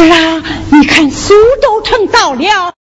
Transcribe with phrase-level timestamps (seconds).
[0.00, 2.72] 儿啊，你看苏州城到了，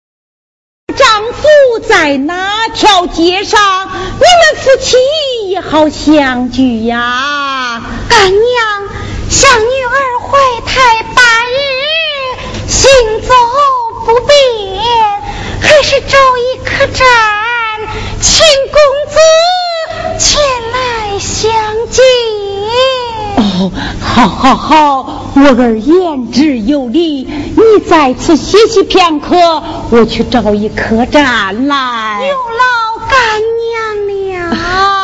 [0.96, 3.60] 丈夫在哪条街上？
[3.90, 4.98] 你们夫妻
[5.50, 7.82] 也好相聚呀。
[8.08, 8.90] 干娘，
[9.30, 11.60] 小女儿怀胎八日，
[12.68, 12.90] 行
[13.22, 13.34] 走
[14.06, 14.82] 不便，
[15.62, 17.06] 还是找一客栈，
[18.22, 19.20] 请公子
[20.20, 21.52] 前来相
[21.90, 22.04] 见。
[24.00, 29.36] 好，好，好，我儿言之有理，你在此歇息片刻，
[29.90, 32.22] 我去找一客栈来。
[32.26, 33.42] 有劳干
[34.48, 34.99] 娘了。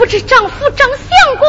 [0.00, 1.46] 不知丈夫张相公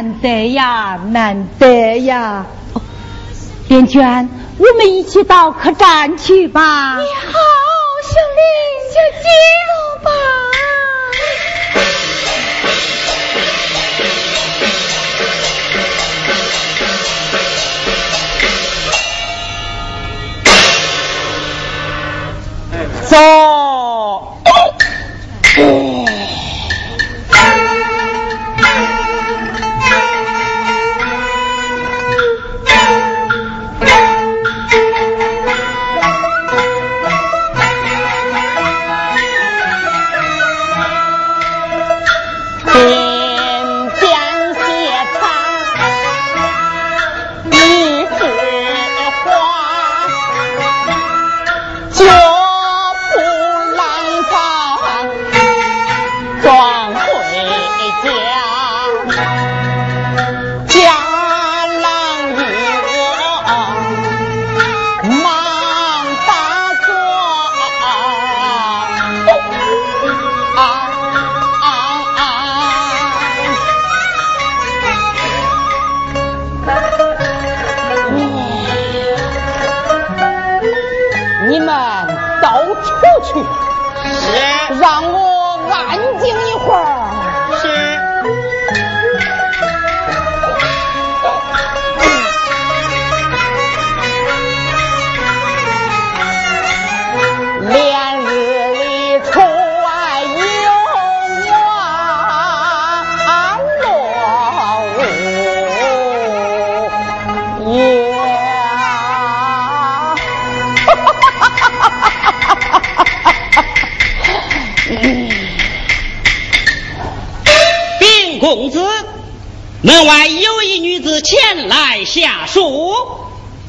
[0.00, 2.46] 难得呀难得呀。
[3.68, 6.96] 莲娟，我们一起到客栈去吧。
[6.96, 7.32] 你好，
[8.08, 8.40] 小玲。
[8.90, 9.30] 就进
[9.68, 9.72] 入
[10.04, 10.10] 吧。
[23.06, 23.69] 走。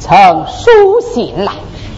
[0.01, 1.53] 曾书信来。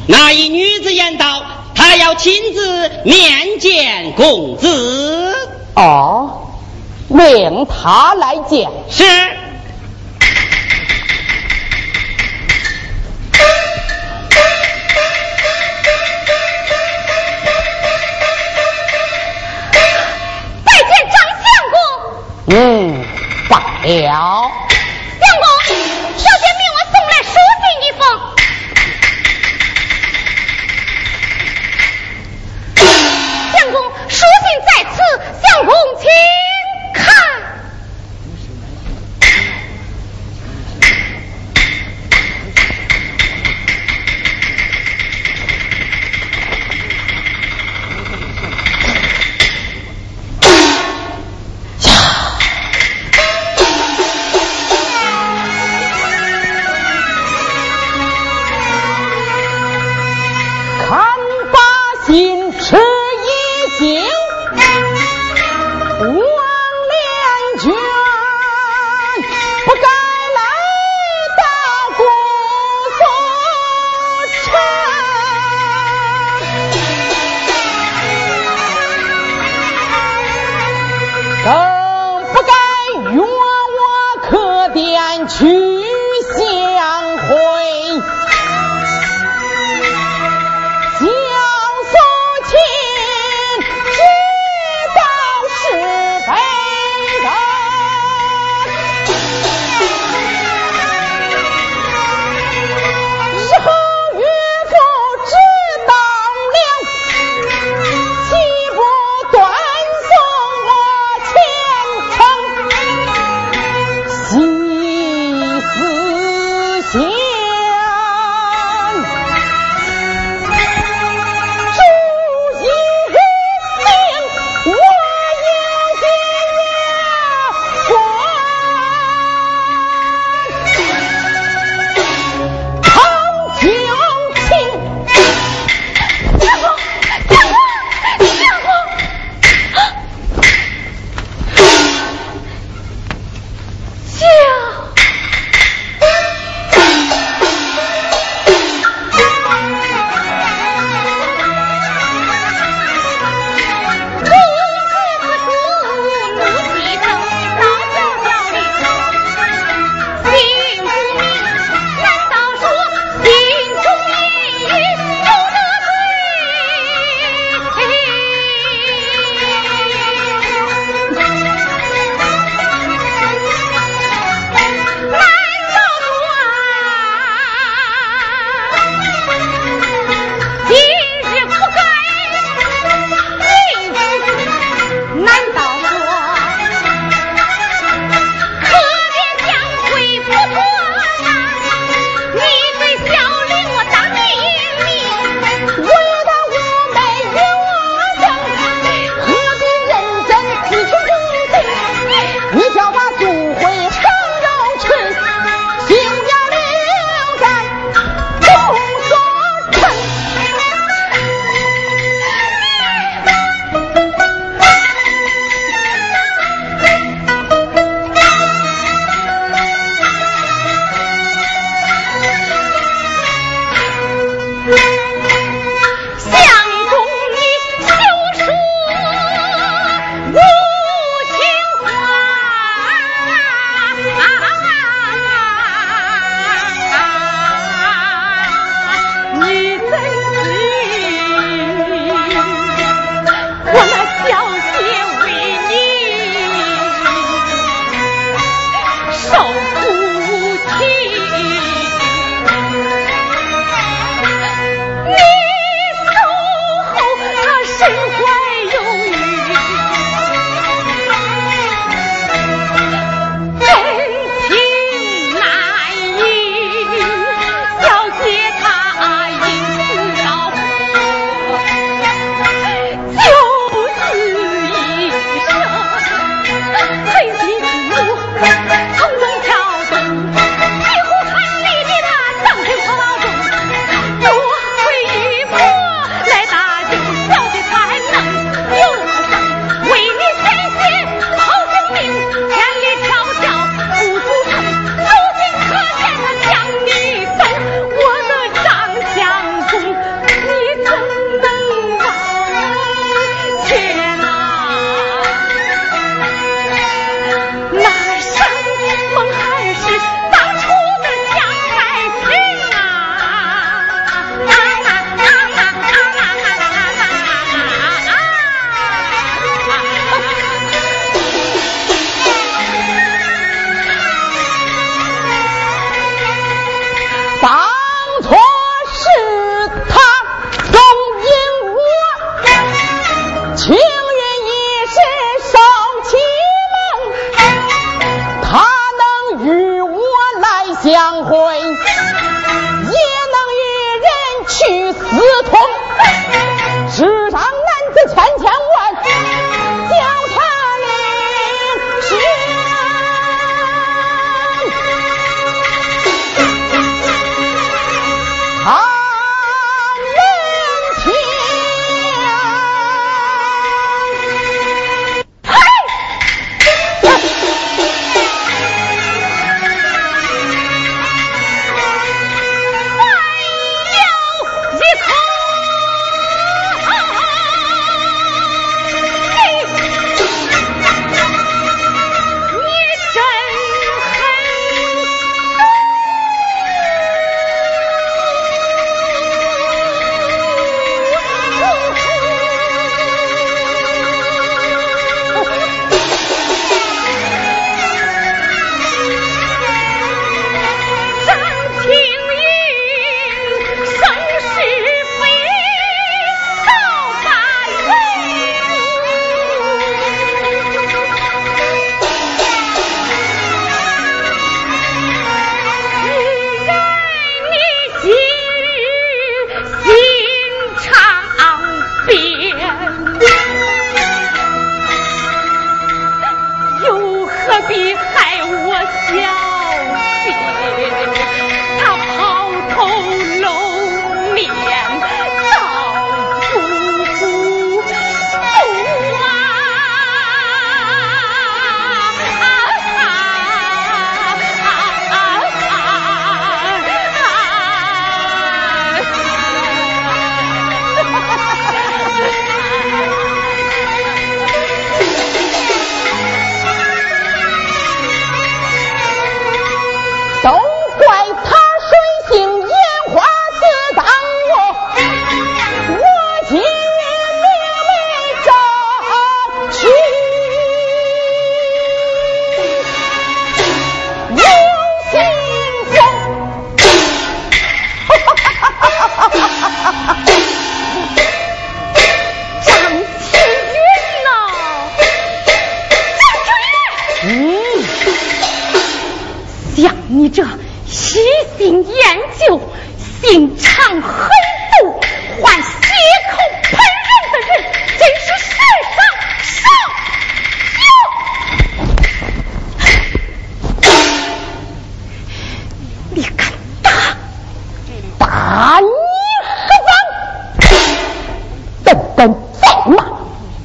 [0.07, 1.41] 那一女子言道
[1.73, 5.33] ：“她要亲自面见公子。”
[5.75, 6.49] 哦，
[7.07, 8.69] 命他来见。
[8.89, 9.03] 是。
[20.63, 21.75] 拜见张相公
[22.47, 22.55] 嗯，
[23.49, 24.32] 罢了。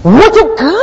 [0.08, 0.77] 卷，小玲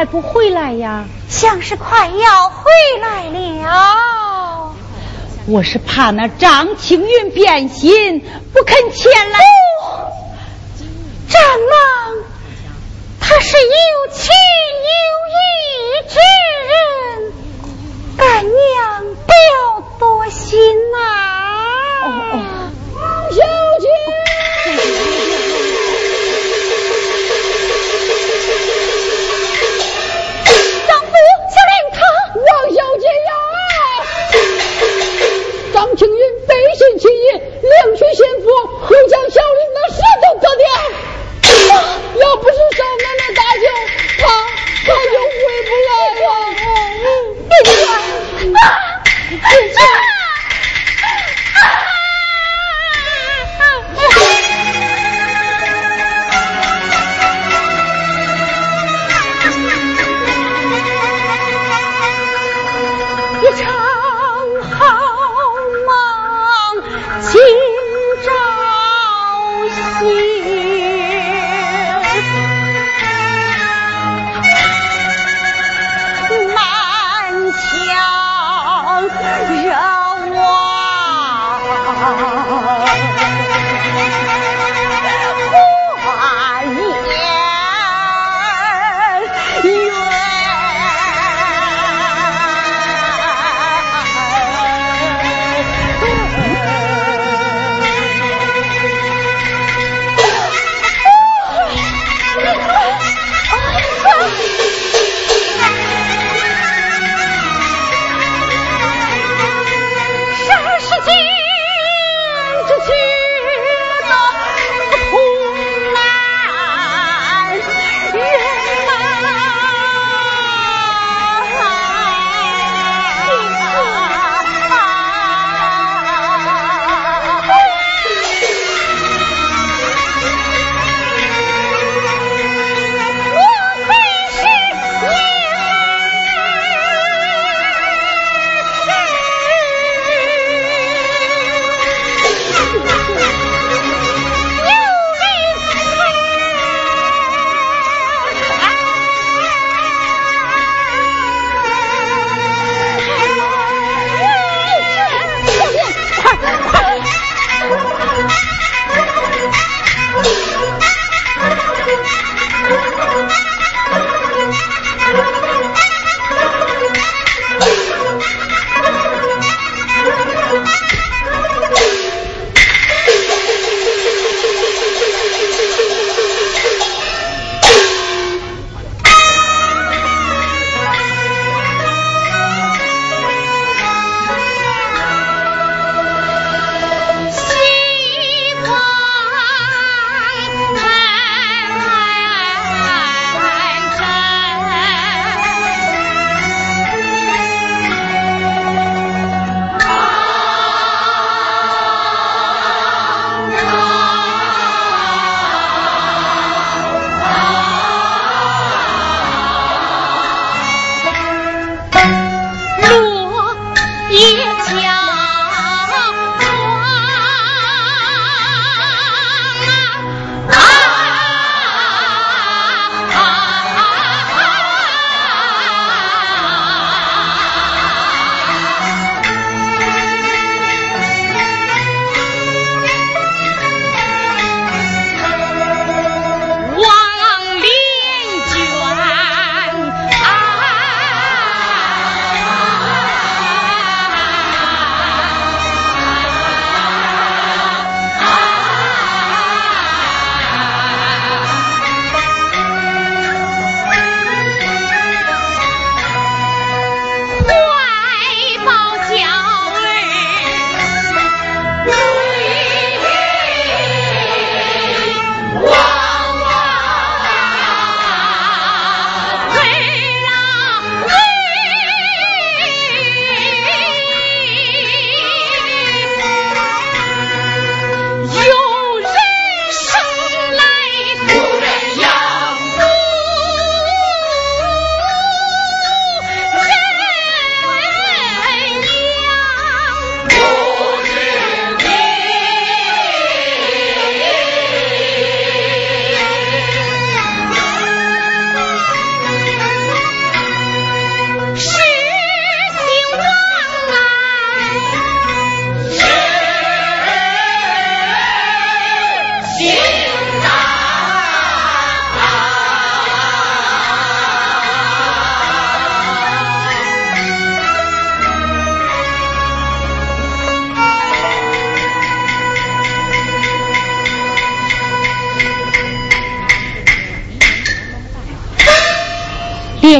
[0.00, 1.04] 还不回来呀。
[1.28, 2.64] 像是快要回
[3.02, 4.74] 来了。
[5.46, 8.18] 我是怕那张青云变心
[8.50, 9.38] 不肯前来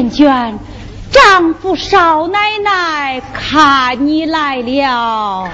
[0.00, 0.58] 莲娟，
[1.10, 5.46] 丈夫少奶奶看你来了。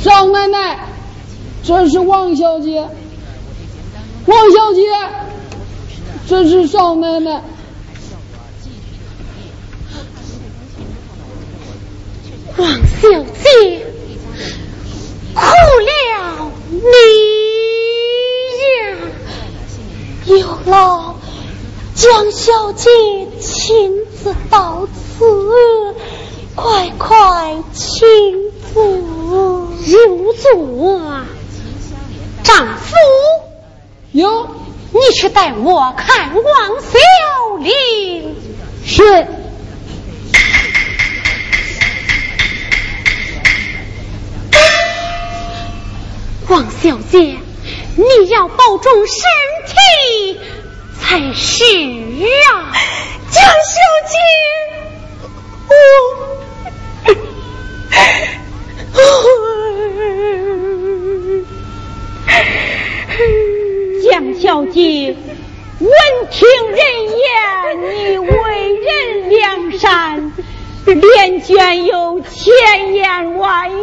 [0.00, 0.78] 少奶奶，
[1.62, 2.80] 这是王小姐。
[4.24, 4.80] 王小姐，
[6.26, 7.42] 这是少奶奶。
[12.56, 12.68] 王
[13.04, 13.84] 小姐，
[15.34, 16.80] 苦了你
[18.80, 18.96] 呀！
[20.24, 21.16] 有劳
[21.94, 22.88] 江小姐
[23.42, 25.94] 亲自到此，
[26.54, 28.06] 快快请
[28.72, 31.12] 坐，入座。
[32.42, 32.96] 丈夫，
[34.12, 34.48] 有，
[34.92, 36.44] 你去带我看王
[36.80, 36.98] 小
[37.58, 38.34] 玲。
[38.86, 39.26] 是。
[46.48, 47.38] 王小姐，
[47.96, 49.16] 你要保重身
[49.66, 50.38] 体
[51.00, 51.64] 才是
[52.52, 52.72] 啊！
[53.30, 53.80] 江小
[54.10, 54.16] 姐，
[55.70, 55.72] 我，
[64.02, 65.16] 江小姐，
[65.80, 65.90] 闻
[66.30, 66.78] 听人
[67.16, 67.26] 言，
[67.80, 68.28] 你为
[68.76, 70.32] 人良善，
[70.84, 73.74] 连娟有千言万语。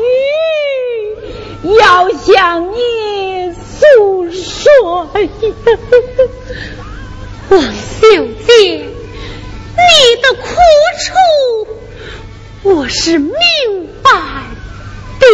[1.63, 5.29] 要向你诉说呀，
[7.49, 8.07] 王小
[8.47, 9.85] 姐，你
[10.21, 10.47] 的苦
[10.99, 11.13] 楚
[12.63, 13.35] 我是明
[14.01, 14.09] 白
[15.19, 15.25] 的。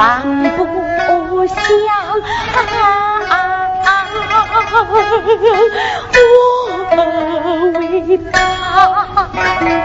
[0.00, 0.22] 放
[0.54, 1.54] 不下
[6.16, 9.79] 我为他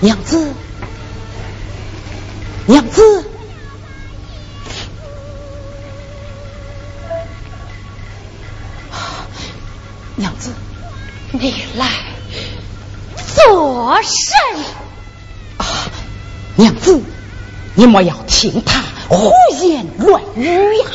[0.00, 0.54] 娘子，
[2.66, 3.24] 娘子，
[10.14, 10.52] 娘子，
[11.32, 11.88] 你来
[13.34, 14.38] 做甚？
[15.56, 15.66] 啊，
[16.54, 17.02] 娘子，
[17.74, 19.32] 你莫要听他胡
[19.64, 20.86] 言乱语呀！